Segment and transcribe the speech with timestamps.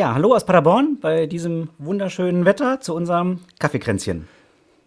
[0.00, 4.26] Ja, hallo aus Paderborn bei diesem wunderschönen Wetter zu unserem Kaffeekränzchen.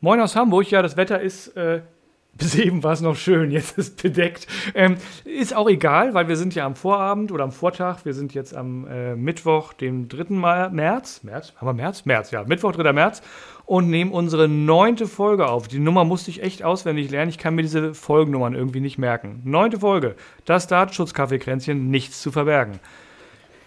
[0.02, 0.72] Moin aus Hamburg.
[0.72, 1.82] Ja, das Wetter ist äh,
[2.34, 4.48] bis eben war es noch schön, jetzt ist bedeckt.
[4.74, 8.06] Ähm, ist auch egal, weil wir sind ja am Vorabend oder am Vortag.
[8.06, 10.70] Wir sind jetzt am äh, Mittwoch, dem 3.
[10.72, 11.22] März.
[11.22, 11.54] März?
[11.58, 12.06] Haben wir März?
[12.06, 12.44] März, ja.
[12.46, 12.92] Mittwoch, 3.
[12.92, 13.22] März.
[13.68, 15.68] Und nehmen unsere neunte Folge auf.
[15.68, 17.30] Die Nummer musste ich echt auswendig lernen.
[17.30, 19.44] Ich kann mir diese Folgennummern irgendwie nicht merken.
[19.46, 20.16] Neunte Folge.
[20.46, 22.80] Das Datenschutzkaffeekränzchen, nichts zu verbergen.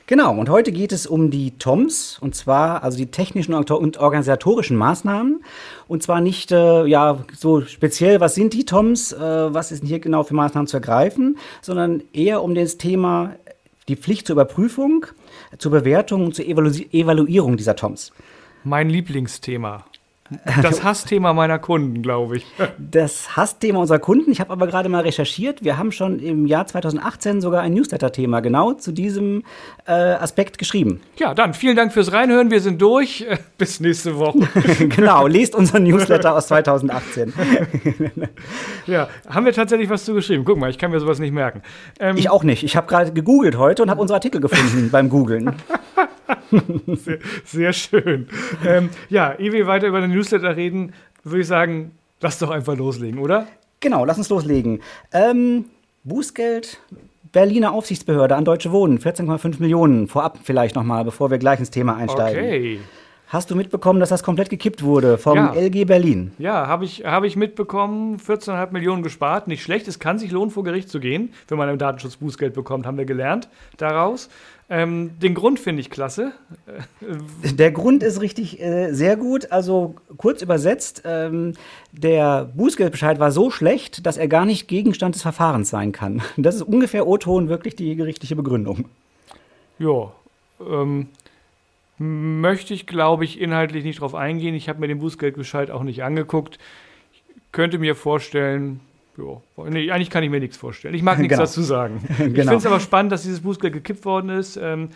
[0.08, 4.76] Genau, und heute geht es um die TOMS, und zwar also die technischen und organisatorischen
[4.76, 5.42] Maßnahmen.
[5.88, 9.98] Und zwar nicht äh, ja, so speziell, was sind die TOMS, äh, was ist hier
[9.98, 13.34] genau für Maßnahmen zu ergreifen, sondern eher um das Thema
[13.88, 15.06] die Pflicht zur Überprüfung,
[15.58, 18.12] zur Bewertung und zur Evalu Evaluierung dieser TOMS.
[18.62, 19.86] Mein Lieblingsthema.
[20.62, 22.46] Das Hassthema meiner Kunden, glaube ich.
[22.78, 24.30] Das Hassthema unserer Kunden.
[24.30, 25.64] Ich habe aber gerade mal recherchiert.
[25.64, 29.44] Wir haben schon im Jahr 2018 sogar ein Newsletter-Thema genau zu diesem
[29.86, 31.00] äh, Aspekt geschrieben.
[31.16, 32.50] Ja, dann vielen Dank fürs Reinhören.
[32.50, 33.26] Wir sind durch.
[33.58, 34.38] Bis nächste Woche.
[34.88, 37.32] genau, lest unseren Newsletter aus 2018.
[38.86, 40.44] ja, haben wir tatsächlich was zu geschrieben?
[40.44, 41.62] Guck mal, ich kann mir sowas nicht merken.
[41.98, 42.62] Ähm, ich auch nicht.
[42.62, 45.54] Ich habe gerade gegoogelt heute und habe unsere Artikel gefunden beim Googlen.
[46.86, 48.28] sehr, sehr, schön.
[48.64, 50.92] Ähm, ja, ehe wir weiter über den Newsletter reden,
[51.24, 53.46] würde ich sagen, lass doch einfach loslegen, oder?
[53.80, 54.80] Genau, lass uns loslegen.
[55.12, 55.66] Ähm,
[56.04, 56.80] Bußgeld,
[57.32, 60.08] Berliner Aufsichtsbehörde an Deutsche Wohnen, 14,5 Millionen.
[60.08, 62.44] Vorab vielleicht nochmal, bevor wir gleich ins Thema einsteigen.
[62.44, 62.80] Okay.
[63.28, 65.52] Hast du mitbekommen, dass das komplett gekippt wurde vom ja.
[65.52, 66.30] LG Berlin?
[66.38, 68.18] Ja, habe ich, hab ich mitbekommen.
[68.18, 69.48] 14,5 Millionen gespart.
[69.48, 69.88] Nicht schlecht.
[69.88, 73.04] Es kann sich lohnen, vor Gericht zu gehen, wenn man ein Datenschutzbußgeld bekommt, haben wir
[73.04, 73.48] gelernt
[73.78, 74.28] daraus.
[74.68, 76.32] Ähm, den Grund finde ich klasse.
[77.42, 79.50] Der Grund ist richtig äh, sehr gut.
[79.50, 81.54] Also kurz übersetzt, ähm,
[81.92, 86.22] der Bußgeldbescheid war so schlecht, dass er gar nicht Gegenstand des Verfahrens sein kann.
[86.36, 88.86] Das ist ungefähr O-Ton wirklich die gerichtliche Begründung.
[89.78, 90.12] Ja,
[90.60, 91.08] ähm,
[91.98, 94.54] möchte ich, glaube ich, inhaltlich nicht drauf eingehen.
[94.54, 96.58] Ich habe mir den Bußgeldbescheid auch nicht angeguckt.
[97.12, 97.22] Ich
[97.52, 98.80] könnte mir vorstellen,
[99.16, 100.94] ja, nee, eigentlich kann ich mir nichts vorstellen.
[100.94, 101.42] Ich mag nichts genau.
[101.42, 102.00] dazu sagen.
[102.18, 102.26] genau.
[102.26, 104.56] Ich finde es aber spannend, dass dieses Bußgeld gekippt worden ist.
[104.56, 104.90] Ähm,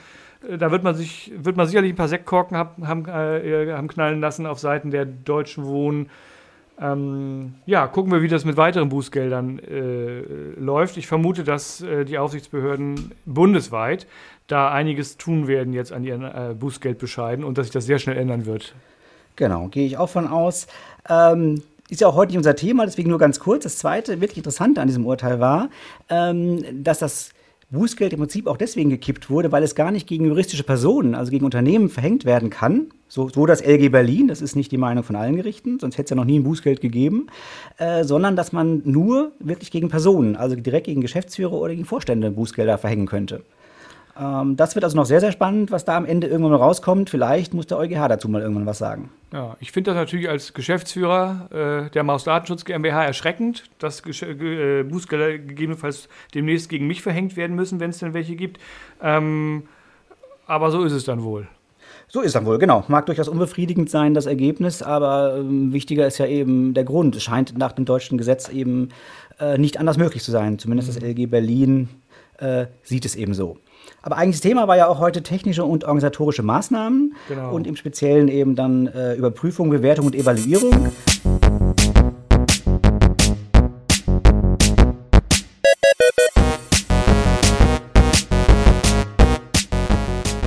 [0.49, 3.89] äh, da wird man, sich, wird man sicherlich ein paar Sektkorken haben, haben, äh, haben
[3.89, 6.11] knallen lassen auf Seiten der Deutschen Wohnen.
[6.81, 10.21] Ähm, ja, gucken wir, wie das mit weiteren Bußgeldern äh,
[10.59, 10.97] läuft.
[10.97, 14.07] Ich vermute, dass äh, die Aufsichtsbehörden bundesweit
[14.47, 18.17] da einiges tun werden jetzt an ihren äh, Bußgeldbescheiden und dass sich das sehr schnell
[18.17, 18.75] ändern wird.
[19.37, 20.67] Genau, gehe ich auch von aus.
[21.09, 23.65] Ähm, ist ja auch heute nicht unser Thema, deswegen nur ganz kurz.
[23.65, 25.69] Das zweite wirklich Interessante an diesem Urteil war,
[26.09, 27.33] ähm, dass das
[27.71, 31.31] Bußgeld im Prinzip auch deswegen gekippt wurde, weil es gar nicht gegen juristische Personen, also
[31.31, 32.89] gegen Unternehmen verhängt werden kann.
[33.07, 36.05] So, so das LG Berlin, das ist nicht die Meinung von allen Gerichten, sonst hätte
[36.05, 37.29] es ja noch nie ein Bußgeld gegeben,
[37.79, 42.33] äh, sondern dass man nur wirklich gegen Personen, also direkt gegen Geschäftsführer oder gegen Vorstände
[42.33, 43.43] Bußgelder verhängen könnte.
[44.21, 47.09] Ähm, das wird also noch sehr, sehr spannend, was da am Ende irgendwann rauskommt.
[47.09, 49.11] Vielleicht muss der EuGH dazu mal irgendwann was sagen.
[49.33, 54.83] Ja, ich finde das natürlich als Geschäftsführer äh, der Maus Datenschutz GmbH erschreckend, dass äh,
[54.83, 58.59] Bußgelder gegebenenfalls demnächst gegen mich verhängt werden müssen, wenn es denn welche gibt.
[59.03, 59.65] Ähm,
[60.47, 61.49] aber so ist es dann wohl.
[62.09, 62.85] So ist dann wohl, genau.
[62.89, 67.15] Mag durchaus unbefriedigend sein, das Ergebnis, aber ähm, wichtiger ist ja eben der Grund.
[67.15, 68.89] Es scheint nach dem deutschen Gesetz eben
[69.39, 70.59] äh, nicht anders möglich zu sein.
[70.59, 71.89] Zumindest das LG Berlin
[72.39, 73.59] äh, sieht es eben so.
[74.03, 77.53] Aber eigentlich das Thema war ja auch heute technische und organisatorische Maßnahmen genau.
[77.53, 80.93] und im Speziellen eben dann äh, Überprüfung, Bewertung und Evaluierung.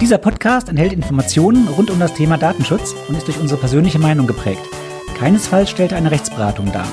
[0.03, 4.27] Dieser Podcast enthält Informationen rund um das Thema Datenschutz und ist durch unsere persönliche Meinung
[4.27, 4.61] geprägt.
[5.17, 6.87] Keinesfalls stellt er eine Rechtsberatung dar.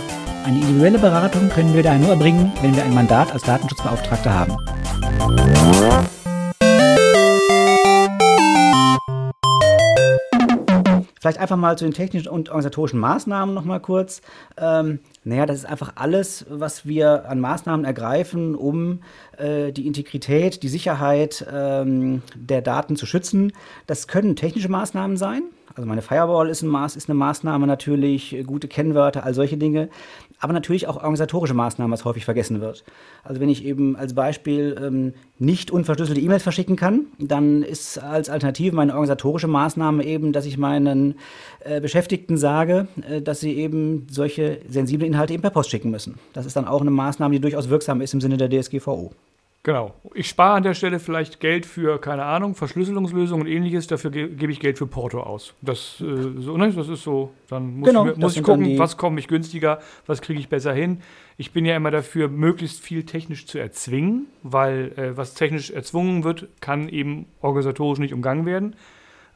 [0.45, 4.57] Eine individuelle Beratung können wir daher nur erbringen, wenn wir ein Mandat als Datenschutzbeauftragter haben.
[11.21, 14.23] Vielleicht einfach mal zu den technischen und organisatorischen Maßnahmen noch mal kurz.
[14.57, 19.03] Ähm, naja, das ist einfach alles, was wir an Maßnahmen ergreifen, um
[19.41, 23.53] äh, die Integrität, die Sicherheit ähm, der Daten zu schützen.
[23.87, 25.43] Das können technische Maßnahmen sein.
[25.75, 29.89] Also meine Firewall ist, ein Maß, ist eine Maßnahme natürlich, gute Kennwörter, all solche Dinge
[30.41, 32.83] aber natürlich auch organisatorische Maßnahmen, was häufig vergessen wird.
[33.23, 38.31] Also wenn ich eben als Beispiel ähm, nicht unverschlüsselte E-Mails verschicken kann, dann ist als
[38.31, 41.17] Alternative meine organisatorische Maßnahme eben, dass ich meinen
[41.61, 46.15] äh, Beschäftigten sage, äh, dass sie eben solche sensiblen Inhalte eben per Post schicken müssen.
[46.33, 49.13] Das ist dann auch eine Maßnahme, die durchaus wirksam ist im Sinne der DSGVO.
[49.63, 49.95] Genau.
[50.15, 53.87] Ich spare an der Stelle vielleicht Geld für, keine Ahnung, Verschlüsselungslösungen und ähnliches.
[53.87, 55.53] Dafür ge gebe ich Geld für Porto aus.
[55.61, 56.73] Das, äh, so, ne?
[56.73, 57.33] das ist so.
[57.49, 60.73] Dann muss genau, ich, muss ich gucken, was komme ich günstiger, was kriege ich besser
[60.73, 61.03] hin.
[61.37, 66.25] Ich bin ja immer dafür, möglichst viel technisch zu erzwingen, weil äh, was technisch erzwungen
[66.25, 68.77] wird, kann eben organisatorisch nicht umgangen werden.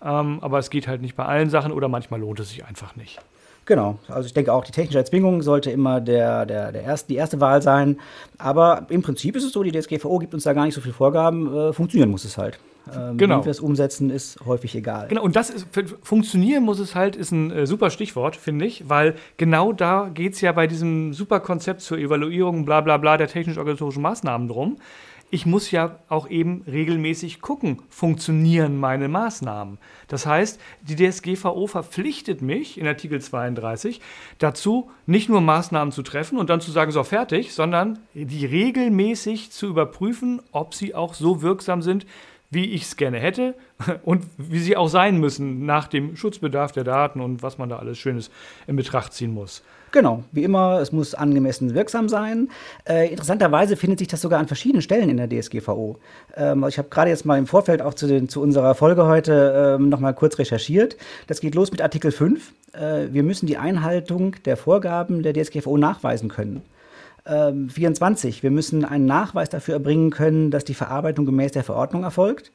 [0.03, 2.97] Ähm, aber es geht halt nicht bei allen Sachen oder manchmal lohnt es sich einfach
[2.97, 3.21] nicht.
[3.66, 7.16] Genau, also ich denke auch, die technische Erzwingung sollte immer der, der, der erste, die
[7.16, 7.99] erste Wahl sein.
[8.37, 10.94] Aber im Prinzip ist es so, die DSGVO gibt uns da gar nicht so viele
[10.94, 12.58] Vorgaben, äh, funktionieren muss es halt.
[12.94, 13.40] Ähm, genau.
[13.40, 15.08] Wie wir es umsetzen, ist häufig egal.
[15.08, 15.66] Genau, und das ist,
[16.02, 20.34] funktionieren muss es halt, ist ein äh, super Stichwort, finde ich, weil genau da geht
[20.34, 24.76] es ja bei diesem super Konzept zur Evaluierung, bla bla bla, der technisch-organisatorischen Maßnahmen drum
[25.34, 29.78] ich muss ja auch eben regelmäßig gucken, funktionieren meine Maßnahmen.
[30.06, 34.00] Das heißt, die DSGVO verpflichtet mich in Artikel 32
[34.38, 39.50] dazu, nicht nur Maßnahmen zu treffen und dann zu sagen, so fertig, sondern die regelmäßig
[39.50, 42.06] zu überprüfen, ob sie auch so wirksam sind,
[42.50, 43.56] wie ich es gerne hätte
[44.04, 47.80] und wie sie auch sein müssen nach dem Schutzbedarf der Daten und was man da
[47.80, 48.30] alles Schönes
[48.69, 49.64] in Betracht ziehen muss.
[49.94, 52.49] Genau, wie immer, es muss angemessen wirksam sein.
[52.85, 55.99] Äh, interessanterweise findet sich das sogar an verschiedenen Stellen in der DSGVO.
[56.35, 59.76] Ähm, ich habe gerade jetzt mal im Vorfeld auch zu, den, zu unserer Folge heute
[59.79, 60.96] ähm, noch mal kurz recherchiert.
[61.29, 62.52] Das geht los mit Artikel 5.
[62.73, 66.62] Äh, wir müssen die Einhaltung der Vorgaben der DSGVO nachweisen können.
[67.25, 68.43] Ähm, 24.
[68.43, 72.50] Wir müssen einen Nachweis dafür erbringen können, dass die Verarbeitung gemäß der Verordnung erfolgt.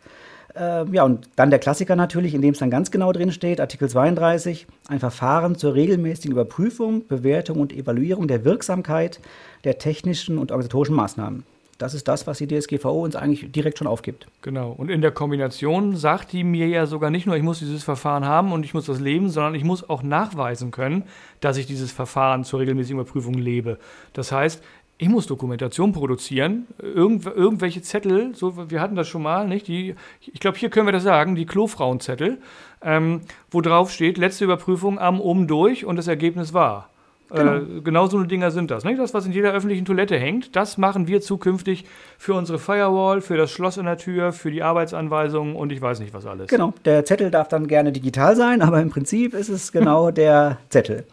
[0.55, 3.61] Äh, ja, und dann der Klassiker natürlich, in dem es dann ganz genau drin steht,
[3.61, 9.19] Artikel 32, ein Verfahren zur regelmäßigen Überprüfung, Bewertung und Evaluierung der Wirksamkeit
[9.63, 11.43] der technischen und organisatorischen Maßnahmen.
[11.79, 14.27] Das ist das, was die DSGVO uns eigentlich direkt schon aufgibt.
[14.41, 14.73] Genau.
[14.77, 18.25] Und in der Kombination sagt die mir ja sogar nicht nur, ich muss dieses Verfahren
[18.25, 21.03] haben und ich muss das leben, sondern ich muss auch nachweisen können,
[21.39, 23.79] dass ich dieses Verfahren zur regelmäßigen Überprüfung lebe.
[24.11, 24.61] Das heißt,
[25.01, 29.69] ich muss Dokumentation produzieren, Irgendw irgendwelche Zettel, so wir hatten das schon mal, nicht?
[29.69, 32.39] Die, ich glaube, hier können wir das sagen, die Klofrauenzettel,
[32.83, 36.89] ähm, wo drauf steht, letzte Überprüfung am um durch und das Ergebnis war.
[37.29, 37.55] Genau.
[37.55, 38.83] Äh, genau so eine Dinger sind das.
[38.83, 38.99] Nicht?
[38.99, 41.85] Das, was in jeder öffentlichen Toilette hängt, das machen wir zukünftig
[42.17, 45.99] für unsere Firewall, für das Schloss in der Tür, für die Arbeitsanweisungen und ich weiß
[45.99, 46.47] nicht, was alles.
[46.47, 50.57] Genau, der Zettel darf dann gerne digital sein, aber im Prinzip ist es genau der
[50.69, 51.05] Zettel.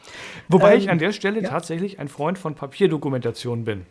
[0.48, 1.48] Wobei ähm, ich an der Stelle ja.
[1.48, 3.82] tatsächlich ein Freund von Papierdokumentation bin.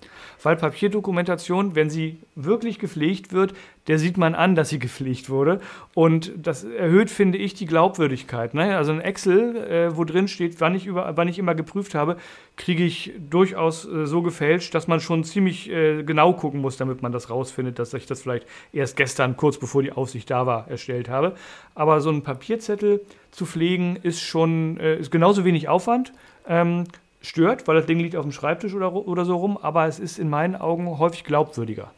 [0.42, 3.54] Weil Papierdokumentation, wenn sie wirklich gepflegt wird,
[3.88, 5.60] der sieht man an, dass sie gepflegt wurde.
[5.94, 8.54] Und das erhöht, finde ich, die Glaubwürdigkeit.
[8.54, 8.76] Ne?
[8.78, 12.18] Also ein Excel, äh, wo drin steht, wann ich, über, wann ich immer geprüft habe,
[12.58, 17.02] kriege ich durchaus äh, so gefälscht, dass man schon ziemlich äh, genau gucken muss, damit
[17.02, 20.68] man das rausfindet, dass ich das vielleicht erst gestern, kurz bevor die Aufsicht da war,
[20.68, 21.36] erstellt habe.
[21.76, 26.14] Aber so einen Papierzettel zu pflegen, ist schon äh, ist genauso wenig Aufwand.
[26.48, 26.86] Ähm,
[27.22, 30.20] stört, weil das Ding liegt auf dem Schreibtisch oder, oder so rum, aber es ist
[30.20, 31.92] in meinen Augen häufig glaubwürdiger.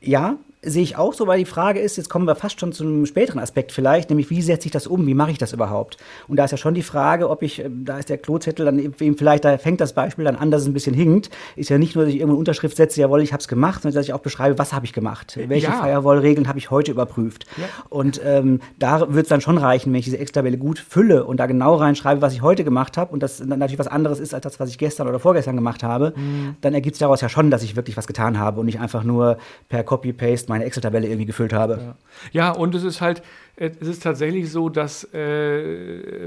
[0.00, 0.36] Ja,
[0.66, 3.06] sehe ich auch so, weil die Frage ist, jetzt kommen wir fast schon zu einem
[3.06, 5.96] späteren Aspekt vielleicht, nämlich wie setze ich das um, wie mache ich das überhaupt?
[6.28, 8.78] Und da ist ja schon die Frage, ob ich, äh, da ist der Klozettel dann
[8.78, 11.78] eben vielleicht, da fängt das Beispiel dann an, dass es ein bisschen hinkt, ist ja
[11.78, 14.12] nicht nur, dass ich irgendeine Unterschrift setze, jawohl, ich habe es gemacht, sondern dass ich
[14.12, 15.38] auch beschreibe, was habe ich gemacht?
[15.46, 15.82] Welche ja.
[15.82, 17.46] Firewall-Regeln habe ich heute überprüft?
[17.56, 17.64] Ja.
[17.88, 21.38] Und ähm, da wird es dann schon reichen, wenn ich diese Excel-Tabelle gut fülle und
[21.38, 24.34] da genau reinschreibe, was ich heute gemacht habe und das dann natürlich was anderes ist
[24.34, 26.56] als das, was ich gestern oder vorgestern gemacht habe, mhm.
[26.60, 29.04] dann ergibt es daraus ja schon, dass ich wirklich was getan habe und nicht einfach
[29.04, 31.94] nur per Copy-Paste meine Excel-Tabelle irgendwie gefüllt habe.
[32.32, 32.48] Ja.
[32.48, 32.50] ja.
[32.50, 33.22] und es ist halt,
[33.56, 36.26] es ist tatsächlich so, dass äh,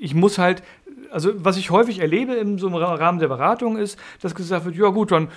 [0.00, 0.62] ich muss halt
[1.12, 4.88] also was ich häufig erlebe in so Rahmen der Beratung ist, dass gesagt wird, ja
[4.88, 5.28] gut, dann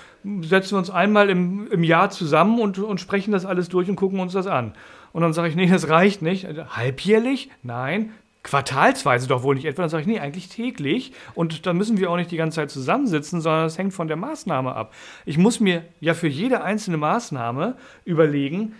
[0.42, 3.96] setzen wir uns einmal im, im Jahr zusammen und, und sprechen das alles durch und
[3.96, 4.74] gucken uns das an.
[5.14, 6.48] Und dann sage ich, nee, das reicht nicht.
[6.76, 7.50] Halbjährlich?
[7.64, 8.12] Nein
[8.44, 9.84] quartalsweise doch wohl nicht etwa.
[9.84, 11.14] Dann sage ich, nee, eigentlich täglich.
[11.36, 14.18] Und dann müssen wir auch nicht die ganze Zeit zusammensitzen, sondern das hängt von der
[14.18, 14.94] Maßnahme ab.
[15.26, 18.76] Ich muss mir ja für jede einzelne Maßnahme überlegen,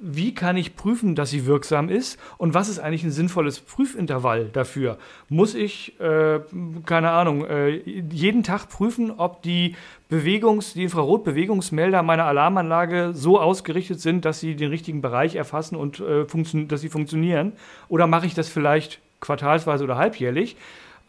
[0.00, 4.46] wie kann ich prüfen, dass sie wirksam ist und was ist eigentlich ein sinnvolles Prüfintervall
[4.46, 4.96] dafür?
[5.28, 6.40] Muss ich, äh,
[6.86, 7.76] keine Ahnung, äh,
[8.10, 9.76] jeden Tag prüfen, ob die
[10.10, 16.00] Bewegungs-, die Infrarotbewegungsmelder meiner Alarmanlage so ausgerichtet sind, dass sie den richtigen Bereich erfassen und
[16.00, 16.24] äh,
[16.66, 17.52] dass sie funktionieren?
[17.88, 20.56] Oder mache ich das vielleicht quartalsweise oder halbjährlich?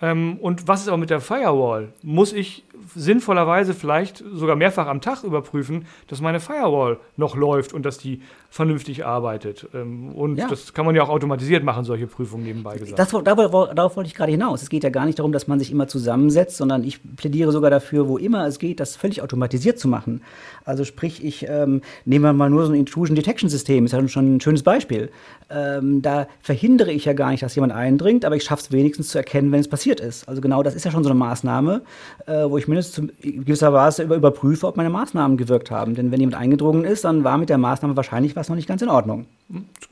[0.02, 1.94] Ähm, und was ist auch mit der Firewall?
[2.02, 2.64] Muss ich
[2.96, 8.22] sinnvollerweise vielleicht sogar mehrfach am Tag überprüfen, dass meine Firewall noch läuft und dass die
[8.52, 9.66] vernünftig arbeitet.
[9.74, 10.46] Ähm, und ja.
[10.50, 13.00] das kann man ja auch automatisiert machen, solche Prüfungen nebenbei gesagt.
[13.00, 14.62] Das, darauf, darauf wollte ich gerade hinaus.
[14.62, 17.72] Es geht ja gar nicht darum, dass man sich immer zusammensetzt, sondern ich plädiere sogar
[17.72, 20.22] dafür, wo immer es geht, das völlig automatisiert zu machen.
[20.66, 24.36] Also sprich, ich ähm, nehme mal nur so ein Intrusion Detection System, ist ja schon
[24.36, 25.12] ein schönes Beispiel.
[25.50, 29.08] Ähm, da verhindere ich ja gar nicht, dass jemand eindringt, aber ich schaffe es wenigstens
[29.10, 30.28] zu erkennen, wenn es passiert ist.
[30.28, 31.84] Also genau das ist ja schon so eine Maßnahme,
[32.26, 35.96] äh, wo ich mindestens in gewisser Weise überprüfe, ob meine Maßnahmen gewirkt haben.
[35.96, 38.68] Denn wenn jemand eingedrungen ist, dann war mit der Maßnahme wahrscheinlich was was noch nicht
[38.68, 39.28] ganz in Ordnung.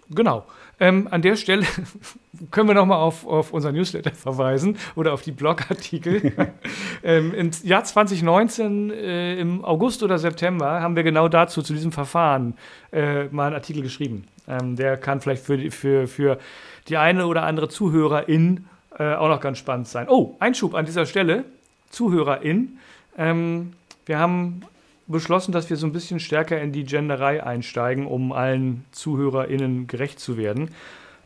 [0.10, 0.44] Genau.
[0.80, 1.68] Ähm, an der Stelle
[2.52, 6.34] können wir nochmal auf, auf unser Newsletter verweisen oder auf die Blogartikel.
[7.04, 11.92] ähm, Im Jahr 2019, äh, im August oder September, haben wir genau dazu, zu diesem
[11.92, 12.56] Verfahren,
[12.92, 14.26] äh, mal einen Artikel geschrieben.
[14.48, 16.40] Ähm, der kann vielleicht für, für, für
[16.88, 18.66] die eine oder andere Zuhörerin
[18.98, 20.08] äh, auch noch ganz spannend sein.
[20.10, 21.46] Oh, Einschub an dieser Stelle.
[21.92, 22.80] Zuhörerin.
[23.16, 23.74] Ähm,
[24.08, 24.64] wir haben
[25.10, 30.20] beschlossen, dass wir so ein bisschen stärker in die Genderei einsteigen, um allen ZuhörerInnen gerecht
[30.20, 30.70] zu werden.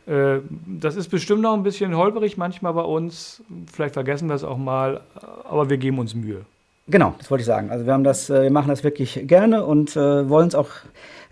[0.06, 3.42] Äh, das ist bestimmt noch ein bisschen holperig manchmal bei uns.
[3.72, 5.00] Vielleicht vergessen wir es auch mal,
[5.44, 6.44] aber wir geben uns Mühe.
[6.86, 7.70] Genau, das wollte ich sagen.
[7.70, 10.68] Also wir haben das, äh, wir machen das wirklich gerne und äh, wollen es auch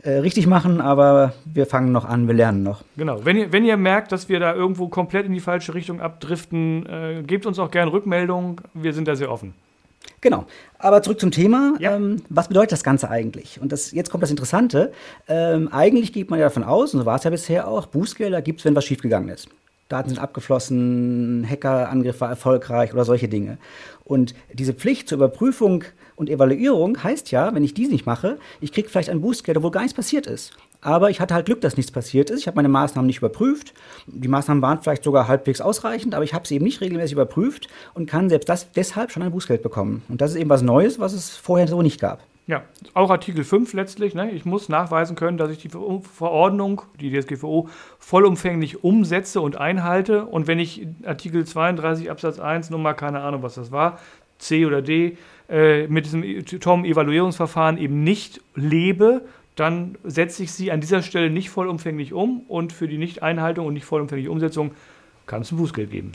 [0.03, 2.83] äh, richtig machen, aber wir fangen noch an, wir lernen noch.
[2.97, 3.25] Genau.
[3.25, 6.87] Wenn ihr, wenn ihr merkt, dass wir da irgendwo komplett in die falsche Richtung abdriften,
[6.87, 8.63] äh, gebt uns auch gerne Rückmeldung.
[8.73, 9.55] Wir sind da sehr offen.
[10.23, 10.47] Genau.
[10.79, 11.75] Aber zurück zum Thema.
[11.79, 11.97] Ja.
[11.97, 13.61] Ähm, was bedeutet das Ganze eigentlich?
[13.61, 14.93] Und das, jetzt kommt das Interessante.
[15.29, 18.41] Ähm, eigentlich geht man ja davon aus, und so war es ja bisher auch, Bußgelder
[18.41, 19.49] gibt es, wenn was schiefgegangen ist.
[19.89, 23.59] Daten sind abgeflossen, Hackerangriff war erfolgreich oder solche Dinge.
[24.05, 25.85] Und diese Pflicht zur Überprüfung
[26.17, 29.71] und Evaluierung heißt ja, wenn ich die nicht mache, ich kriege vielleicht ein Bußgeld, obwohl
[29.71, 30.53] gar nichts passiert ist.
[30.83, 32.41] Aber ich hatte halt Glück, dass nichts passiert ist.
[32.41, 33.73] Ich habe meine Maßnahmen nicht überprüft.
[34.07, 37.69] Die Maßnahmen waren vielleicht sogar halbwegs ausreichend, aber ich habe sie eben nicht regelmäßig überprüft
[37.95, 40.03] und kann selbst das deshalb schon ein Bußgeld bekommen.
[40.09, 42.21] Und das ist eben was Neues, was es vorher so nicht gab.
[42.49, 44.15] Ja, auch Artikel 5 letztlich.
[44.15, 44.33] Ne?
[44.33, 47.69] Ich muss nachweisen können, dass ich die Verordnung, die DSGVO,
[48.01, 50.27] vollumfänglich umsetze und einhalte.
[50.27, 54.01] Und wenn ich Artikel 32 Absatz 1, Nummer, keine Ahnung, was das war,
[54.39, 55.17] C oder D,
[55.49, 59.23] äh, mit diesem TOM-Evaluierungsverfahren eben nicht lebe,
[59.57, 63.75] dann setze ich sie an dieser Stelle nicht vollumfänglich um und für die Nicht-Einhaltung und
[63.75, 64.73] nicht vollumfängliche Umsetzung
[65.27, 66.13] kann es ein Bußgeld geben.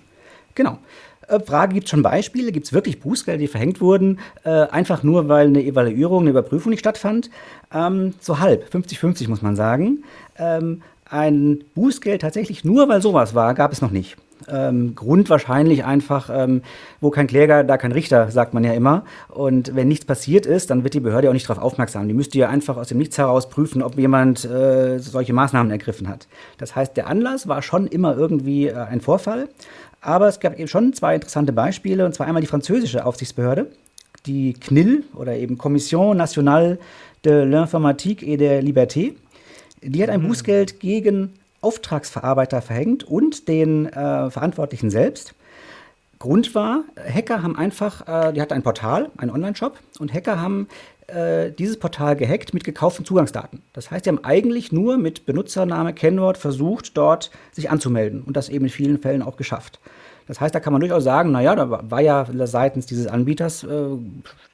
[0.56, 0.80] Genau.
[1.28, 2.52] Äh, Frage, gibt es schon Beispiele?
[2.52, 6.72] Gibt es wirklich Bußgelder, die verhängt wurden, äh, einfach nur, weil eine Evaluierung, eine Überprüfung
[6.72, 7.30] nicht stattfand?
[7.74, 10.04] Ähm, so halb, 50-50 muss man sagen.
[10.38, 14.18] Ähm, ein Bußgeld tatsächlich nur, weil sowas war, gab es noch nicht.
[14.50, 16.62] Ähm, Grund wahrscheinlich einfach, ähm,
[17.02, 19.04] wo kein Kläger, da kein Richter, sagt man ja immer.
[19.30, 22.08] Und wenn nichts passiert ist, dann wird die Behörde auch nicht darauf aufmerksam.
[22.08, 26.08] Die müsste ja einfach aus dem Nichts heraus prüfen, ob jemand äh, solche Maßnahmen ergriffen
[26.08, 26.28] hat.
[26.58, 29.50] Das heißt, der Anlass war schon immer irgendwie äh, ein Vorfall.
[30.02, 33.68] Aber es gab eben schon zwei interessante Beispiele, und zwar einmal die französische Aufsichtsbehörde,
[34.26, 36.78] die CNIL oder eben Commission Nationale
[37.26, 39.16] de l'Informatique et de Liberté.
[39.82, 40.30] Die hat ein mhm.
[40.30, 45.34] Bußgeld gegen Auftragsverarbeiter verhängt und den äh, Verantwortlichen selbst.
[46.20, 50.68] Grund war, Hacker haben einfach, äh, die hatten ein Portal, einen Online-Shop, und Hacker haben
[51.08, 53.62] äh, dieses Portal gehackt mit gekauften Zugangsdaten.
[53.74, 58.50] Das heißt, sie haben eigentlich nur mit Benutzername, Kennwort versucht, dort sich anzumelden und das
[58.50, 59.80] eben in vielen Fällen auch geschafft.
[60.28, 63.88] Das heißt, da kann man durchaus sagen, naja, da war ja seitens dieses Anbieters, äh,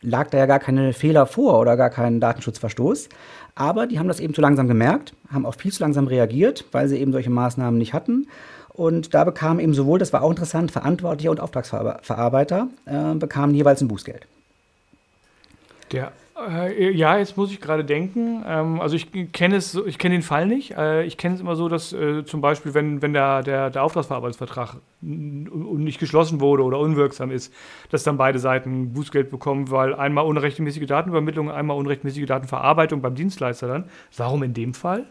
[0.02, 3.10] lag da ja gar keine Fehler vor oder gar kein Datenschutzverstoß.
[3.56, 6.88] Aber die haben das eben zu langsam gemerkt, haben auch viel zu langsam reagiert, weil
[6.88, 8.28] sie eben solche Maßnahmen nicht hatten.
[8.70, 13.82] Und da bekamen eben sowohl, das war auch interessant, Verantwortliche und Auftragsverarbeiter äh, bekamen jeweils
[13.82, 14.28] ein Bußgeld.
[15.92, 18.44] Der äh, ja, jetzt muss ich gerade denken.
[18.48, 20.72] Ähm, also ich kenne es, ich kenne den Fall nicht.
[20.72, 23.84] Äh, ich kenne es immer so, dass äh, zum Beispiel, wenn, wenn der, der, der
[23.84, 27.54] Auftragsverarbeitungsvertrag nicht geschlossen wurde oder unwirksam ist,
[27.90, 33.68] dass dann beide Seiten Bußgeld bekommen, weil einmal unrechtmäßige Datenübermittlung, einmal unrechtmäßige Datenverarbeitung beim Dienstleister
[33.68, 33.86] dann.
[34.16, 35.06] Warum in dem Fall?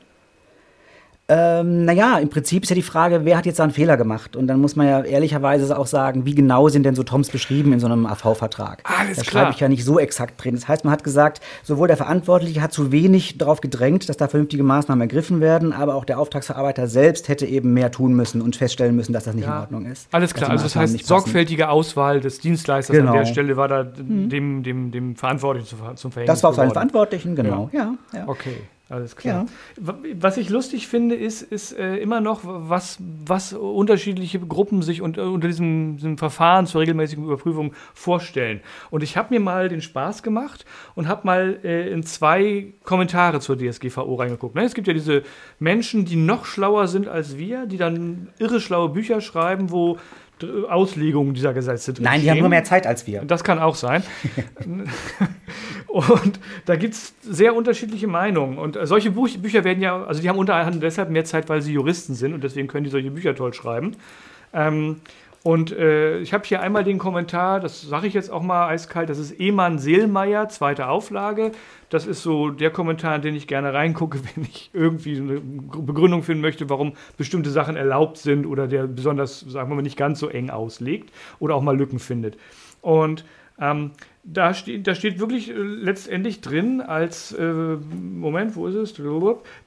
[1.34, 4.36] Ähm, naja, im Prinzip ist ja die Frage, wer hat jetzt da einen Fehler gemacht?
[4.36, 7.72] Und dann muss man ja ehrlicherweise auch sagen, wie genau sind denn so Toms beschrieben
[7.72, 8.82] in so einem AV-Vertrag?
[8.84, 9.42] Alles da klar.
[9.44, 10.54] schreibe ich ja nicht so exakt drin.
[10.54, 14.28] Das heißt, man hat gesagt, sowohl der Verantwortliche hat zu wenig darauf gedrängt, dass da
[14.28, 18.56] vernünftige Maßnahmen ergriffen werden, aber auch der Auftragsverarbeiter selbst hätte eben mehr tun müssen und
[18.56, 19.56] feststellen müssen, dass das nicht ja.
[19.56, 20.08] in Ordnung ist.
[20.12, 23.12] Alles klar, also das heißt, sorgfältige Auswahl des Dienstleisters genau.
[23.12, 24.28] an der Stelle war da mhm.
[24.28, 27.70] dem, dem, dem Verantwortlichen zum, zum Verhängnis Das war auf seinen Verantwortlichen, genau.
[27.72, 27.94] Ja.
[28.12, 28.28] ja, ja.
[28.28, 28.56] Okay.
[28.92, 29.46] Alles klar.
[29.80, 29.94] Ja.
[30.20, 35.30] Was ich lustig finde, ist, ist äh, immer noch, was, was unterschiedliche Gruppen sich unter,
[35.30, 38.60] unter diesem, diesem, Verfahren zur regelmäßigen Überprüfung vorstellen.
[38.90, 43.40] Und ich habe mir mal den Spaß gemacht und habe mal äh, in zwei Kommentare
[43.40, 44.54] zur DSGVO reingeguckt.
[44.54, 44.64] Ne?
[44.64, 45.22] Es gibt ja diese
[45.58, 49.96] Menschen, die noch schlauer sind als wir, die dann irre schlaue Bücher schreiben, wo
[50.68, 52.32] Auslegungen dieser Gesetze drin Nein, die stehen.
[52.32, 53.22] haben nur mehr Zeit als wir.
[53.24, 54.02] Das kann auch sein.
[55.92, 58.56] und da gibt es sehr unterschiedliche Meinungen.
[58.56, 61.50] Und äh, solche Buch Bücher werden ja, also die haben unter anderem deshalb mehr Zeit,
[61.50, 63.96] weil sie Juristen sind und deswegen können die solche Bücher toll schreiben.
[64.54, 65.02] Ähm,
[65.42, 69.10] und äh, ich habe hier einmal den Kommentar, das sage ich jetzt auch mal eiskalt,
[69.10, 71.52] das ist Eman Seelmeier, zweite Auflage.
[71.90, 76.22] Das ist so der Kommentar, in den ich gerne reingucke, wenn ich irgendwie eine Begründung
[76.22, 80.20] finden möchte, warum bestimmte Sachen erlaubt sind oder der besonders, sagen wir mal, nicht ganz
[80.20, 82.38] so eng auslegt oder auch mal Lücken findet.
[82.80, 83.26] Und
[83.58, 83.92] Ähm,
[84.24, 88.94] da, steht, da steht wirklich äh, letztendlich drin als, äh, Moment, wo ist es?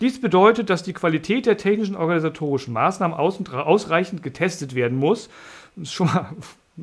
[0.02, 5.30] Dies bedeutet, dass die Qualität der technischen organisatorischen Maßnahmen aus ausreichend getestet werden muss.
[5.76, 6.30] Das ist schon mal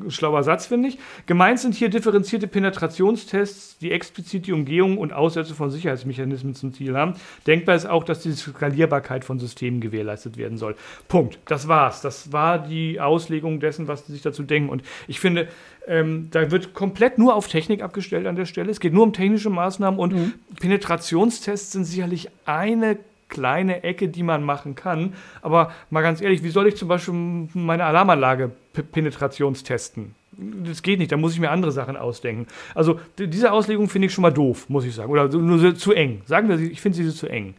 [0.07, 0.97] Schlauer Satz, finde ich.
[1.27, 6.95] Gemeint sind hier differenzierte Penetrationstests, die explizit die Umgehung und Aussetzung von Sicherheitsmechanismen zum Ziel
[6.95, 7.13] haben.
[7.45, 10.75] Denkbar ist auch, dass die Skalierbarkeit von Systemen gewährleistet werden soll.
[11.07, 11.37] Punkt.
[11.45, 12.01] Das war's.
[12.01, 14.69] Das war die Auslegung dessen, was sie sich dazu denken.
[14.69, 15.47] Und ich finde,
[15.87, 18.71] ähm, da wird komplett nur auf Technik abgestellt an der Stelle.
[18.71, 20.33] Es geht nur um technische Maßnahmen und mhm.
[20.59, 22.97] Penetrationstests sind sicherlich eine
[23.33, 25.13] kleine Ecke, die man machen kann.
[25.41, 27.13] Aber mal ganz ehrlich, wie soll ich zum Beispiel
[27.53, 28.51] meine Alarmanlage
[28.91, 30.15] penetrationstesten?
[30.63, 32.47] Das geht nicht, da muss ich mir andere Sachen ausdenken.
[32.73, 35.11] Also diese Auslegung finde ich schon mal doof, muss ich sagen.
[35.11, 36.21] Oder nur zu eng.
[36.25, 37.55] Sagen wir, ich finde sie zu eng.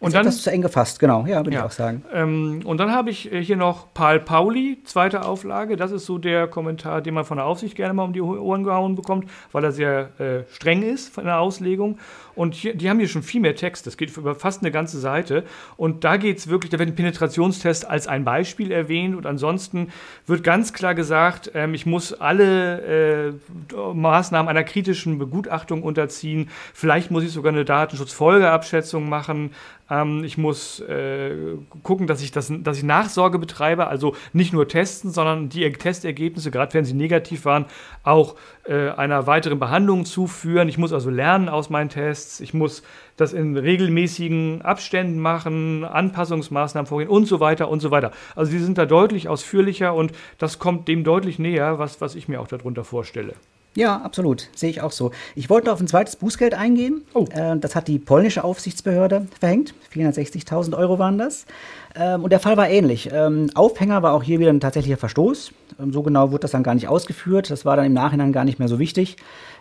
[0.00, 1.60] Und dann, das zu eng gefasst, genau, ja, würde ja.
[1.60, 2.02] ich auch sagen.
[2.12, 5.76] Ähm, und dann habe ich äh, hier noch Paul Pauli, zweite Auflage.
[5.76, 8.64] Das ist so der Kommentar, den man von der Aufsicht gerne mal um die Ohren
[8.64, 11.98] gehauen bekommt, weil er sehr äh, streng ist von der Auslegung.
[12.34, 13.86] Und hier, die haben hier schon viel mehr Text.
[13.86, 15.44] Das geht über fast eine ganze Seite.
[15.76, 19.14] Und da geht es wirklich, da wird ein Penetrationstest als ein Beispiel erwähnt.
[19.14, 19.88] Und ansonsten
[20.26, 23.32] wird ganz klar gesagt, ähm, ich muss alle
[23.70, 26.48] äh, Maßnahmen einer kritischen Begutachtung unterziehen.
[26.72, 29.50] Vielleicht muss ich sogar eine Datenschutzfolgeabschätzung machen.
[29.90, 31.34] Ähm, ich muss äh,
[31.82, 36.50] gucken, dass ich, das, dass ich Nachsorge betreibe, also nicht nur testen, sondern die Testergebnisse,
[36.50, 37.66] gerade wenn sie negativ waren,
[38.04, 40.68] auch äh, einer weiteren Behandlung zuführen.
[40.68, 42.40] Ich muss also lernen aus meinen Tests.
[42.40, 42.82] Ich muss
[43.16, 48.12] das in regelmäßigen Abständen machen, Anpassungsmaßnahmen vorgehen und so weiter und so weiter.
[48.34, 52.28] Also sie sind da deutlich ausführlicher und das kommt dem deutlich näher, was, was ich
[52.28, 53.34] mir auch darunter vorstelle.
[53.76, 54.48] Ja, absolut.
[54.56, 55.12] Sehe ich auch so.
[55.36, 57.02] Ich wollte auf ein zweites Bußgeld eingehen.
[57.14, 57.26] Oh.
[57.30, 59.74] Äh, das hat die polnische Aufsichtsbehörde verhängt.
[59.94, 61.46] 460.000 Euro waren das.
[61.94, 63.10] Ähm, und der Fall war ähnlich.
[63.12, 65.52] Ähm, Aufhänger war auch hier wieder ein tatsächlicher Verstoß.
[65.78, 67.48] Ähm, so genau wurde das dann gar nicht ausgeführt.
[67.48, 69.16] Das war dann im Nachhinein gar nicht mehr so wichtig.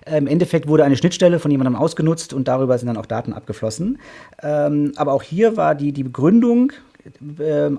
[0.06, 4.00] Im Endeffekt wurde eine Schnittstelle von jemandem ausgenutzt und darüber sind dann auch Daten abgeflossen.
[4.42, 6.72] aber auch hier war die, die Begründung,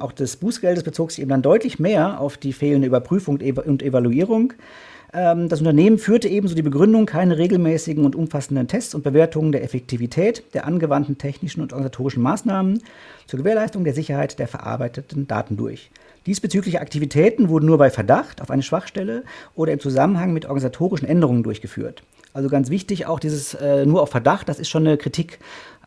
[0.01, 4.53] auch des Bußgeldes bezog sich eben dann deutlich mehr auf die fehlende Überprüfung und Evaluierung.
[5.13, 9.65] Ähm, das Unternehmen führte ebenso die Begründung keine regelmäßigen und umfassenden Tests und Bewertungen der
[9.65, 12.83] Effektivität der angewandten technischen und organisatorischen Maßnahmen
[13.27, 15.91] zur Gewährleistung der Sicherheit der verarbeiteten Daten durch.
[16.27, 21.43] Diesbezügliche Aktivitäten wurden nur bei Verdacht auf eine Schwachstelle oder im Zusammenhang mit organisatorischen Änderungen
[21.43, 22.03] durchgeführt.
[22.33, 25.41] Also ganz wichtig auch dieses äh, nur auf Verdacht, das ist schon eine Kritik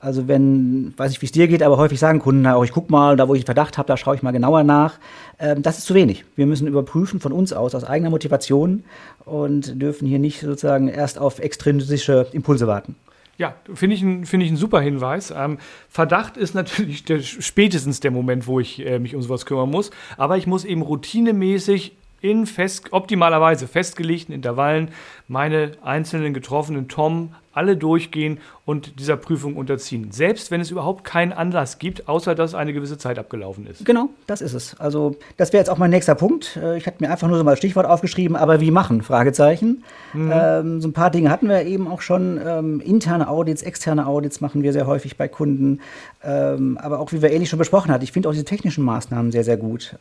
[0.03, 2.91] also wenn, weiß ich, wie es dir geht, aber häufig sagen Kunden auch, ich gucke
[2.91, 4.99] mal, da wo ich Verdacht habe, da schaue ich mal genauer nach.
[5.39, 6.25] Ähm, das ist zu wenig.
[6.35, 8.83] Wir müssen überprüfen von uns aus, aus eigener Motivation
[9.23, 12.95] und dürfen hier nicht sozusagen erst auf extrinsische Impulse warten.
[13.37, 15.33] Ja, finde ich, find ich ein super Hinweis.
[15.35, 15.57] Ähm,
[15.89, 19.89] Verdacht ist natürlich der, spätestens der Moment, wo ich äh, mich um sowas kümmern muss.
[20.17, 24.89] Aber ich muss eben routinemäßig in fest, optimalerweise festgelegten Intervallen
[25.27, 30.11] meine einzelnen getroffenen Tom alle durchgehen und dieser Prüfung unterziehen.
[30.11, 33.85] Selbst wenn es überhaupt keinen Anlass gibt, außer dass eine gewisse Zeit abgelaufen ist.
[33.85, 34.79] Genau, das ist es.
[34.79, 36.57] Also, das wäre jetzt auch mein nächster Punkt.
[36.57, 39.01] Äh, ich hatte mir einfach nur so mal Stichwort aufgeschrieben, aber wie machen?
[39.01, 39.83] Fragezeichen.
[40.13, 40.31] Mhm.
[40.33, 42.39] Ähm, so ein paar Dinge hatten wir eben auch schon.
[42.43, 45.79] Ähm, interne Audits, externe Audits machen wir sehr häufig bei Kunden.
[46.23, 49.31] Ähm, aber auch, wie wir ähnlich schon besprochen hatten, ich finde auch diese technischen Maßnahmen
[49.31, 49.95] sehr, sehr gut.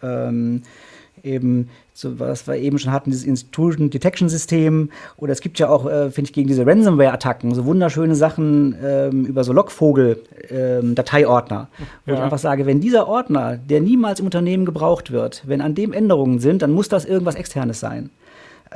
[1.25, 4.91] Eben, so was wir eben schon hatten, dieses Intrusion Detection System.
[5.17, 9.25] Oder es gibt ja auch, äh, finde ich, gegen diese Ransomware-Attacken so wunderschöne Sachen ähm,
[9.27, 11.69] über so Logvogel-Dateiordner.
[11.79, 12.19] Ähm, wo ja.
[12.19, 15.93] ich einfach sage, wenn dieser Ordner, der niemals im Unternehmen gebraucht wird, wenn an dem
[15.93, 18.11] Änderungen sind, dann muss das irgendwas Externes sein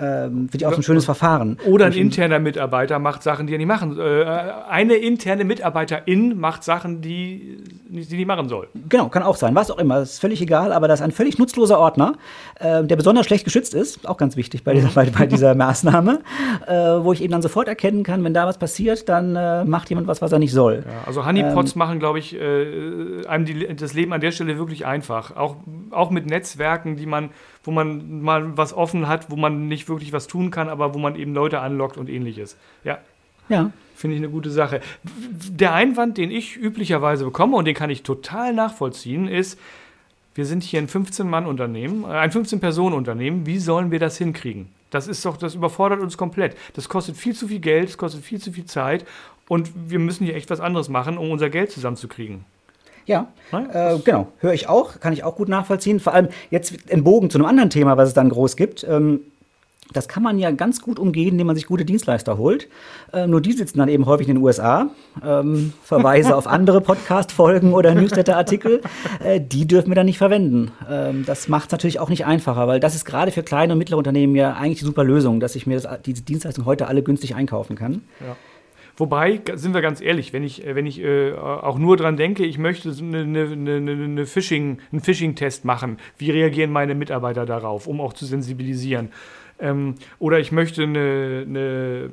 [0.00, 1.58] ähm, finde ich auch so ein schönes Verfahren.
[1.66, 4.24] Oder ein interner Mitarbeiter macht Sachen, die er nicht machen äh,
[4.68, 7.58] Eine interne Mitarbeiterin macht Sachen, die
[7.92, 8.68] sie nicht machen soll.
[8.88, 9.54] Genau, kann auch sein.
[9.54, 12.14] Was auch immer, ist völlig egal, aber das ist ein völlig nutzloser Ordner,
[12.60, 16.20] äh, der besonders schlecht geschützt ist, auch ganz wichtig bei dieser, bei, bei dieser Maßnahme,
[16.66, 19.88] äh, wo ich eben dann sofort erkennen kann, wenn da was passiert, dann äh, macht
[19.90, 20.84] jemand was, was er nicht soll.
[20.86, 24.58] Ja, also Honeypots ähm, machen, glaube ich, äh, einem die, das Leben an der Stelle
[24.58, 25.36] wirklich einfach.
[25.36, 25.56] Auch,
[25.90, 27.30] auch mit Netzwerken, die man
[27.66, 30.98] wo man mal was offen hat, wo man nicht wirklich was tun kann, aber wo
[30.98, 32.56] man eben Leute anlockt und ähnliches.
[32.84, 32.98] Ja.
[33.48, 33.70] Ja.
[33.94, 34.80] Finde ich eine gute Sache.
[35.14, 39.58] Der Einwand, den ich üblicherweise bekomme und den kann ich total nachvollziehen, ist,
[40.34, 43.46] wir sind hier ein 15-Mann-Unternehmen, äh, ein 15-Personen-Unternehmen.
[43.46, 44.68] Wie sollen wir das hinkriegen?
[44.90, 46.56] Das ist doch, das überfordert uns komplett.
[46.74, 49.04] Das kostet viel zu viel Geld, das kostet viel zu viel Zeit
[49.48, 52.44] und wir müssen hier echt was anderes machen, um unser Geld zusammenzukriegen.
[53.06, 54.28] Ja, äh, genau.
[54.38, 56.00] Höre ich auch, kann ich auch gut nachvollziehen.
[56.00, 58.84] Vor allem jetzt ein Bogen zu einem anderen Thema, was es dann groß gibt.
[58.88, 59.20] Ähm,
[59.92, 62.66] Das kann man ja ganz gut umgehen, indem man sich gute Dienstleister holt.
[63.12, 64.90] Äh, nur die sitzen dann eben häufig in den USA.
[65.24, 68.80] Ähm, Verweise auf andere Podcast-Folgen oder Newsletter-Artikel,
[69.22, 70.72] äh, die dürfen wir dann nicht verwenden.
[70.90, 73.78] Ähm, das macht es natürlich auch nicht einfacher, weil das ist gerade für kleine und
[73.78, 77.04] mittlere Unternehmen ja eigentlich die super Lösung, dass ich mir das, diese Dienstleistungen heute alle
[77.04, 78.02] günstig einkaufen kann.
[78.18, 78.34] Ja.
[78.96, 82.58] Wobei, sind wir ganz ehrlich, wenn ich, wenn ich äh, auch nur dran denke, ich
[82.58, 88.14] möchte eine, eine, eine, Phishing, einen Phishing-Test machen, wie reagieren meine Mitarbeiter darauf, um auch
[88.14, 89.10] zu sensibilisieren.
[89.58, 92.10] Ähm, oder ich möchte eine, eine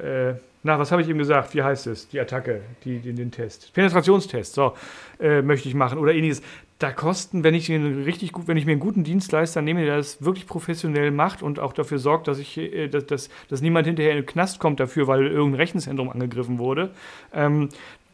[0.00, 1.54] äh, na, was habe ich eben gesagt?
[1.54, 2.08] Wie heißt es?
[2.08, 3.72] Die Attacke, die, die, den Test.
[3.74, 4.74] Penetrationstest, so,
[5.20, 5.98] äh, möchte ich machen.
[5.98, 6.42] Oder ähnliches.
[6.78, 10.22] Da kosten, wenn ich, richtig gut, wenn ich mir einen guten Dienstleister nehme, der das
[10.22, 14.12] wirklich professionell macht und auch dafür sorgt, dass, ich, äh, dass, dass, dass niemand hinterher
[14.12, 16.90] in den Knast kommt dafür, weil irgendein Rechenzentrum angegriffen wurde,
[17.32, 17.68] ähm,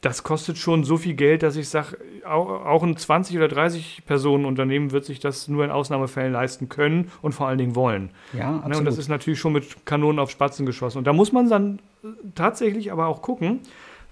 [0.04, 1.96] das kostet schon so viel Geld, dass ich sage,
[2.26, 6.68] auch, auch ein 20 oder 30 Personen Unternehmen wird sich das nur in Ausnahmefällen leisten
[6.68, 8.10] können und vor allen Dingen wollen.
[8.34, 8.68] Ja, absolut.
[8.70, 10.98] Ne, und das ist natürlich schon mit Kanonen auf Spatzen geschossen.
[10.98, 11.78] Und da muss man dann
[12.34, 13.60] tatsächlich aber auch gucken,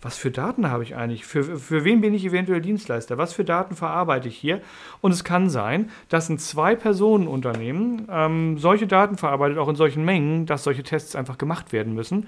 [0.02, 1.24] was für Daten habe ich eigentlich?
[1.24, 3.18] Für, für wen bin ich eventuell Dienstleister?
[3.18, 4.60] Was für Daten verarbeite ich hier?
[5.00, 10.44] Und es kann sein, dass ein Zwei-Personen-Unternehmen ähm, solche Daten verarbeitet, auch in solchen Mengen,
[10.44, 12.26] dass solche Tests einfach gemacht werden müssen.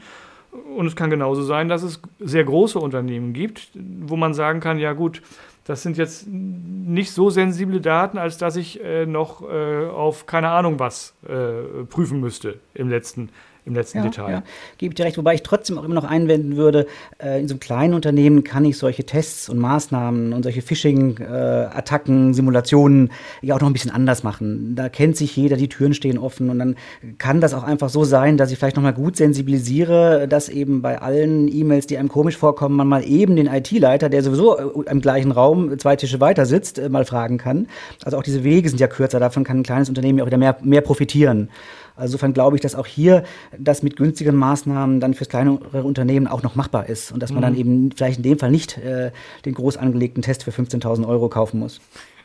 [0.77, 4.79] Und es kann genauso sein, dass es sehr große Unternehmen gibt, wo man sagen kann,
[4.79, 5.21] ja gut,
[5.65, 10.51] das sind jetzt nicht so sensible Daten, als dass ich äh, noch äh, auf keine
[10.51, 13.31] Ahnung was äh, prüfen müsste im letzten
[13.67, 14.31] im letzten ja, Detail.
[14.31, 14.43] Ja,
[14.79, 16.87] gebe ich dir recht, wobei ich trotzdem auch immer noch einwenden würde,
[17.19, 22.31] äh, in so einem kleinen Unternehmen kann ich solche Tests und Maßnahmen und solche Phishing-Attacken,
[22.31, 24.75] äh, Simulationen ja auch noch ein bisschen anders machen.
[24.75, 26.77] Da kennt sich jeder, die Türen stehen offen und dann
[27.19, 31.01] kann das auch einfach so sein, dass ich vielleicht nochmal gut sensibilisiere, dass eben bei
[31.01, 35.01] allen E-Mails, die einem komisch vorkommen, man mal eben den IT-Leiter, der sowieso äh, im
[35.01, 37.69] gleichen Raum zwei Tische weiter sitzt, äh, mal fragen kann.
[38.05, 40.39] Also auch diese Wege sind ja kürzer, davon kann ein kleines Unternehmen ja auch wieder
[40.39, 41.49] mehr, mehr profitieren.
[41.97, 43.23] Also insofern glaube ich, dass auch hier
[43.57, 47.39] das mit günstigen Maßnahmen dann fürs kleinere Unternehmen auch noch machbar ist und dass man
[47.39, 47.43] mhm.
[47.43, 49.13] dann eben vielleicht in dem Fall nicht äh,
[49.45, 51.81] den groß angelegten Test für 15.000 Euro kaufen muss.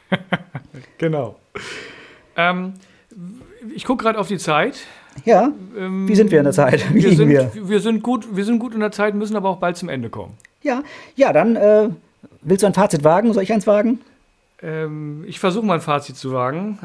[0.97, 1.35] genau.
[2.35, 2.73] Ähm,
[3.75, 4.79] ich gucke gerade auf die Zeit.
[5.25, 5.51] Ja.
[5.77, 6.93] Ähm, wie sind wir in der Zeit?
[6.93, 7.51] Wie wir, sind, wir?
[7.53, 10.09] wir, sind gut, wir sind gut in der Zeit, müssen aber auch bald zum Ende
[10.09, 10.33] kommen.
[10.61, 10.83] Ja,
[11.15, 11.89] ja, dann äh,
[12.41, 13.33] willst du ein Fazit wagen?
[13.33, 13.99] Soll ich eins wagen?
[14.61, 16.79] Ähm, ich versuche mal ein Fazit zu wagen.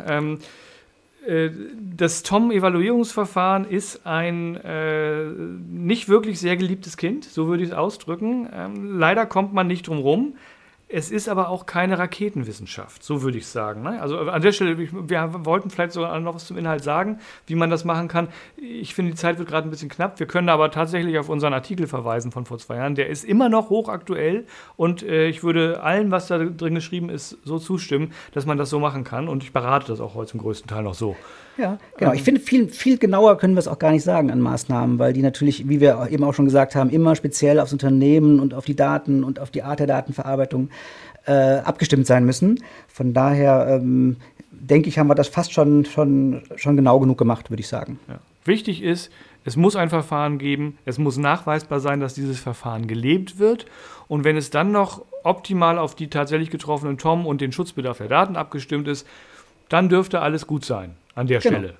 [1.26, 1.50] Äh,
[1.96, 8.48] das Tom-Evaluierungsverfahren ist ein äh, nicht wirklich sehr geliebtes Kind, so würde ich es ausdrücken.
[8.52, 10.34] Ähm, leider kommt man nicht drum rum.
[10.88, 13.82] Es ist aber auch keine Raketenwissenschaft, so würde ich sagen.
[13.82, 14.00] Ne?
[14.00, 17.70] Also an der Stelle, wir wollten vielleicht sogar noch was zum Inhalt sagen, wie man
[17.70, 18.28] das machen kann.
[18.56, 20.20] Ich finde, die Zeit wird gerade ein bisschen knapp.
[20.20, 22.94] Wir können aber tatsächlich auf unseren Artikel verweisen von vor zwei Jahren.
[22.94, 27.38] Der ist immer noch hochaktuell und äh, ich würde allem, was da drin geschrieben ist,
[27.44, 29.26] so zustimmen, dass man das so machen kann.
[29.28, 31.16] Und ich berate das auch heute zum größten Teil noch so.
[31.56, 32.12] Ja, genau.
[32.12, 35.12] Ich finde, viel, viel genauer können wir es auch gar nicht sagen an Maßnahmen, weil
[35.12, 38.64] die natürlich, wie wir eben auch schon gesagt haben, immer speziell aufs Unternehmen und auf
[38.64, 40.70] die Daten und auf die Art der Datenverarbeitung
[41.26, 42.62] äh, abgestimmt sein müssen.
[42.88, 44.16] Von daher ähm,
[44.50, 47.98] denke ich, haben wir das fast schon, schon, schon genau genug gemacht, würde ich sagen.
[48.08, 48.18] Ja.
[48.44, 49.10] Wichtig ist,
[49.44, 53.66] es muss ein Verfahren geben, es muss nachweisbar sein, dass dieses Verfahren gelebt wird.
[54.08, 58.08] Und wenn es dann noch optimal auf die tatsächlich getroffenen TOM und den Schutzbedarf der
[58.08, 59.06] Daten abgestimmt ist,
[59.68, 61.59] dann dürfte alles gut sein an der genau.
[61.59, 61.74] Stelle.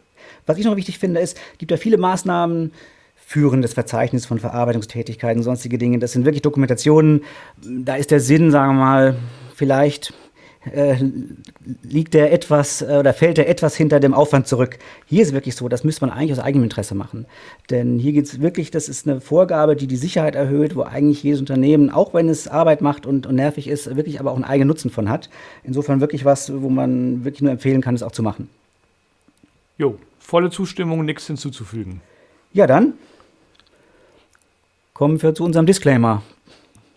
[0.47, 2.73] Was ich noch wichtig finde, ist, es gibt ja viele Maßnahmen,
[3.16, 5.99] führendes Verzeichnis von Verarbeitungstätigkeiten, sonstige Dinge.
[5.99, 7.25] Das sind wirklich Dokumentationen.
[7.62, 9.16] Da ist der Sinn, sagen wir mal,
[9.55, 10.12] vielleicht
[10.73, 10.97] äh,
[11.83, 14.79] liegt der etwas äh, oder fällt der etwas hinter dem Aufwand zurück.
[15.07, 17.27] Hier ist es wirklich so, das müsste man eigentlich aus eigenem Interesse machen.
[17.70, 21.23] Denn hier geht es wirklich, das ist eine Vorgabe, die die Sicherheit erhöht, wo eigentlich
[21.23, 24.44] jedes Unternehmen, auch wenn es Arbeit macht und, und nervig ist, wirklich aber auch einen
[24.44, 25.29] eigenen Nutzen von hat.
[25.62, 28.49] Insofern wirklich was, wo man wirklich nur empfehlen kann, es auch zu machen.
[29.76, 32.00] Jo, volle Zustimmung, nichts hinzuzufügen.
[32.52, 32.94] Ja, dann
[34.92, 36.22] kommen wir zu unserem Disclaimer.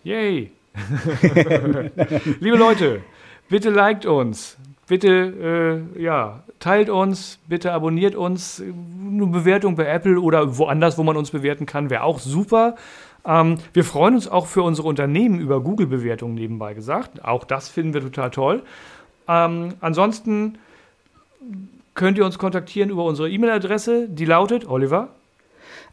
[0.04, 0.52] Yay!
[2.38, 3.02] Liebe Leute,
[3.48, 8.62] bitte liked uns, bitte äh, ja, teilt uns, bitte abonniert uns.
[8.62, 12.76] Eine Bewertung bei Apple oder woanders, wo man uns bewerten kann, wäre auch super.
[13.24, 17.24] Ähm, wir freuen uns auch für unsere Unternehmen über Google-Bewertungen nebenbei gesagt.
[17.24, 18.62] Auch das finden wir total toll.
[19.26, 20.58] Ähm, ansonsten
[21.98, 25.08] könnt ihr uns kontaktieren über unsere E-Mail-Adresse, die lautet Oliver.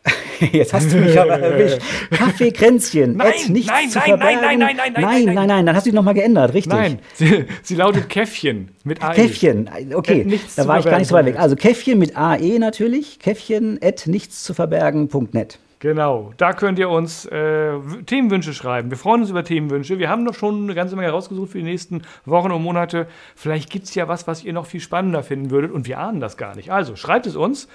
[0.51, 1.81] Jetzt hast du mich aber erwischt.
[2.11, 3.17] Kaffeekränzchen.
[3.17, 5.95] Nein, nein, nein, nein, nein, nein, nein, nein, nein, nein, nein, dann hast du dich
[5.95, 6.73] nochmal geändert, richtig?
[6.73, 9.15] Nein, sie, sie lautet Käffchen mit AE.
[9.15, 11.39] Käffchen, okay, da war ich gar nicht so weit weg.
[11.39, 15.57] Also Käffchen mit AE natürlich, Käffchen at nichtszuverbergen.net.
[15.79, 17.73] Genau, da könnt ihr uns äh,
[18.05, 18.89] Themenwünsche schreiben.
[18.89, 19.99] Wir freuen uns über Themenwünsche.
[19.99, 23.07] Wir haben doch schon eine ganze Menge rausgesucht für die nächsten Wochen und Monate.
[23.35, 26.19] Vielleicht gibt es ja was, was ihr noch viel spannender finden würdet und wir ahnen
[26.21, 26.71] das gar nicht.
[26.71, 27.67] Also schreibt es uns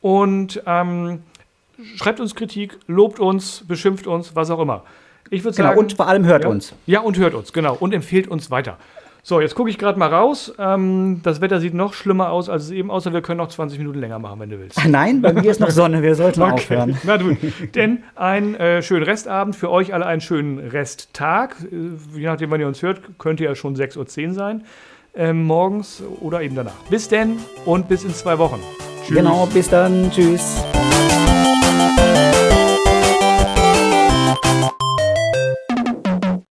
[0.00, 1.22] Und ähm,
[1.96, 4.84] schreibt uns Kritik, lobt uns, beschimpft uns, was auch immer.
[5.28, 5.80] Ich würde Genau, sagen.
[5.80, 6.74] und vor allem hört ja, uns.
[6.86, 7.76] Ja, und hört uns, genau.
[7.78, 8.78] Und empfehlt uns weiter.
[9.22, 10.52] So, jetzt gucke ich gerade mal raus.
[10.58, 13.12] Ähm, das Wetter sieht noch schlimmer aus, als es eben aussah.
[13.12, 14.78] Wir können noch 20 Minuten länger machen, wenn du willst.
[14.80, 16.96] Ach nein, bei mir ist noch Sonne, wir sollten aufhören.
[17.04, 17.36] Na gut.
[17.74, 21.56] Denn einen äh, schönen Restabend, für euch alle einen schönen Resttag.
[21.70, 24.64] Äh, je nachdem, wann ihr uns hört, könnte ja schon 6.10 Uhr sein.
[25.14, 26.76] Ähm, morgens oder eben danach.
[26.88, 28.60] Bis denn und bis in zwei Wochen.
[29.08, 30.10] Genau, bis dann.
[30.12, 30.62] Tschüss.